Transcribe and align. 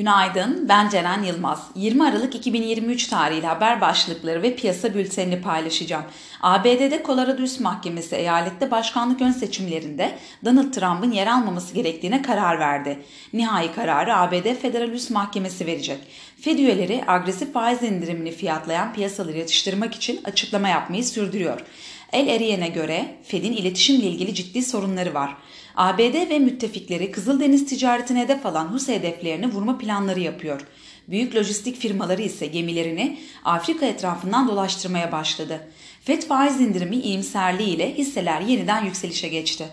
Günaydın, 0.00 0.68
ben 0.68 0.88
Ceren 0.88 1.22
Yılmaz. 1.22 1.70
20 1.74 2.04
Aralık 2.04 2.34
2023 2.34 3.06
tarihli 3.06 3.46
haber 3.46 3.80
başlıkları 3.80 4.42
ve 4.42 4.56
piyasa 4.56 4.94
bültenini 4.94 5.42
paylaşacağım. 5.42 6.04
ABD'de 6.40 7.02
Colorado 7.06 7.42
Üst 7.42 7.60
Mahkemesi 7.60 8.16
eyalette 8.16 8.70
başkanlık 8.70 9.20
ön 9.20 9.30
seçimlerinde 9.30 10.18
Donald 10.44 10.72
Trump'ın 10.72 11.10
yer 11.12 11.26
almaması 11.26 11.74
gerektiğine 11.74 12.22
karar 12.22 12.58
verdi. 12.58 12.98
Nihai 13.32 13.72
kararı 13.72 14.16
ABD 14.16 14.54
Federal 14.62 14.88
Üst 14.88 15.10
Mahkemesi 15.10 15.66
verecek. 15.66 15.98
Fed 16.40 16.58
üyeleri 16.58 17.04
agresif 17.06 17.52
faiz 17.52 17.82
indirimini 17.82 18.30
fiyatlayan 18.30 18.92
piyasaları 18.92 19.38
yatıştırmak 19.38 19.94
için 19.94 20.20
açıklama 20.24 20.68
yapmayı 20.68 21.04
sürdürüyor. 21.04 21.60
El 22.12 22.28
Eriyen'e 22.28 22.68
göre 22.68 23.16
Fed'in 23.22 23.52
iletişimle 23.52 24.06
ilgili 24.06 24.34
ciddi 24.34 24.62
sorunları 24.62 25.14
var. 25.14 25.36
ABD 25.76 26.30
ve 26.30 26.38
müttefikleri 26.38 27.12
Kızıldeniz 27.12 27.66
ticaretine 27.66 28.20
hedef 28.20 28.46
alan 28.46 28.64
Hus 28.64 28.88
hedeflerini 28.88 29.46
vurma 29.46 29.78
planları 29.78 30.20
yapıyor. 30.20 30.60
Büyük 31.08 31.36
lojistik 31.36 31.76
firmaları 31.76 32.22
ise 32.22 32.46
gemilerini 32.46 33.18
Afrika 33.44 33.86
etrafından 33.86 34.48
dolaştırmaya 34.48 35.12
başladı. 35.12 35.68
FED 36.04 36.22
faiz 36.22 36.60
indirimi 36.60 36.96
iyimserliğiyle 36.96 37.94
hisseler 37.94 38.40
yeniden 38.40 38.84
yükselişe 38.84 39.28
geçti. 39.28 39.68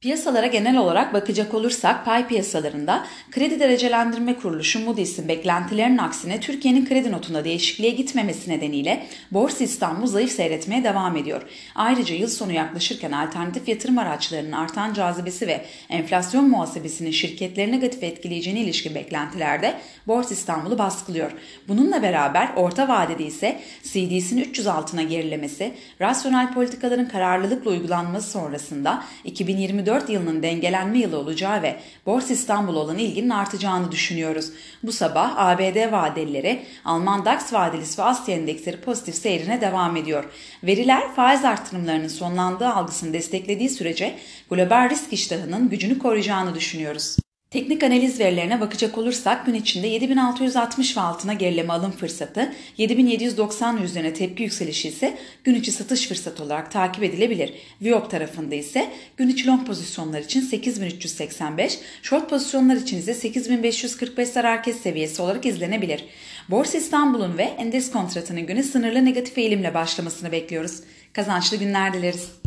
Piyasalara 0.00 0.46
genel 0.46 0.76
olarak 0.76 1.14
bakacak 1.14 1.54
olursak 1.54 2.04
pay 2.04 2.28
piyasalarında 2.28 3.06
kredi 3.30 3.60
derecelendirme 3.60 4.36
kuruluşu 4.36 4.84
Moody's'in 4.84 5.28
beklentilerinin 5.28 5.98
aksine 5.98 6.40
Türkiye'nin 6.40 6.86
kredi 6.86 7.12
notunda 7.12 7.44
değişikliğe 7.44 7.90
gitmemesi 7.90 8.50
nedeniyle 8.50 9.06
Borsa 9.30 9.64
İstanbul 9.64 10.06
zayıf 10.06 10.32
seyretmeye 10.32 10.84
devam 10.84 11.16
ediyor. 11.16 11.42
Ayrıca 11.74 12.14
yıl 12.14 12.28
sonu 12.28 12.52
yaklaşırken 12.52 13.12
alternatif 13.12 13.68
yatırım 13.68 13.98
araçlarının 13.98 14.52
artan 14.52 14.94
cazibesi 14.94 15.46
ve 15.46 15.64
enflasyon 15.88 16.48
muhasebesinin 16.48 17.10
şirketleri 17.10 17.72
negatif 17.72 18.02
etkileyeceğine 18.02 18.60
ilişkin 18.60 18.94
beklentilerde 18.94 19.74
Borsa 20.06 20.34
İstanbul'u 20.34 20.78
baskılıyor. 20.78 21.30
Bununla 21.68 22.02
beraber 22.02 22.48
orta 22.56 22.88
vadede 22.88 23.24
ise 23.24 23.60
CDS'in 23.82 24.38
300 24.38 24.66
altına 24.66 25.02
gerilemesi, 25.02 25.72
rasyonel 26.00 26.54
politikaların 26.54 27.08
kararlılıkla 27.08 27.70
uygulanması 27.70 28.30
sonrasında 28.30 29.02
2024 29.24 29.89
2024 29.90 30.10
yılının 30.10 30.42
dengelenme 30.42 30.98
yılı 30.98 31.18
olacağı 31.18 31.62
ve 31.62 31.76
Borsa 32.06 32.32
İstanbul 32.32 32.74
olan 32.74 32.98
ilginin 32.98 33.30
artacağını 33.30 33.92
düşünüyoruz. 33.92 34.50
Bu 34.82 34.92
sabah 34.92 35.34
ABD 35.36 35.92
vadelileri, 35.92 36.62
Alman 36.84 37.24
DAX 37.24 37.52
vadelisi 37.52 37.98
ve 37.98 38.02
Asya 38.02 38.34
endeksleri 38.34 38.80
pozitif 38.80 39.14
seyrine 39.14 39.60
devam 39.60 39.96
ediyor. 39.96 40.24
Veriler 40.64 41.14
faiz 41.14 41.44
artırımlarının 41.44 42.08
sonlandığı 42.08 42.68
algısını 42.68 43.12
desteklediği 43.12 43.68
sürece 43.68 44.18
global 44.50 44.90
risk 44.90 45.12
iştahının 45.12 45.68
gücünü 45.68 45.98
koruyacağını 45.98 46.54
düşünüyoruz. 46.54 47.16
Teknik 47.50 47.82
analiz 47.82 48.20
verilerine 48.20 48.60
bakacak 48.60 48.98
olursak 48.98 49.46
gün 49.46 49.54
içinde 49.54 49.86
7660 49.86 50.96
ve 50.96 51.00
altına 51.00 51.32
gerileme 51.32 51.72
alım 51.72 51.90
fırsatı, 51.90 52.52
7790 52.76 53.82
üzerine 53.82 54.12
tepki 54.12 54.42
yükselişi 54.42 54.88
ise 54.88 55.18
gün 55.44 55.54
içi 55.54 55.72
satış 55.72 56.08
fırsatı 56.08 56.42
olarak 56.44 56.70
takip 56.70 57.04
edilebilir. 57.04 57.52
Viyop 57.82 58.10
tarafında 58.10 58.54
ise 58.54 58.90
gün 59.16 59.28
içi 59.28 59.46
long 59.46 59.66
pozisyonlar 59.66 60.20
için 60.20 60.40
8385, 60.40 61.78
short 62.02 62.30
pozisyonlar 62.30 62.76
için 62.76 62.98
ise 62.98 63.14
8545 63.14 64.28
zarar 64.28 64.62
kes 64.62 64.80
seviyesi 64.80 65.22
olarak 65.22 65.46
izlenebilir. 65.46 66.04
Borsa 66.48 66.78
İstanbul'un 66.78 67.38
ve 67.38 67.42
endeks 67.42 67.90
kontratının 67.90 68.46
günü 68.46 68.62
sınırlı 68.62 69.04
negatif 69.04 69.38
eğilimle 69.38 69.74
başlamasını 69.74 70.32
bekliyoruz. 70.32 70.80
Kazançlı 71.12 71.56
günler 71.56 71.92
dileriz. 71.92 72.30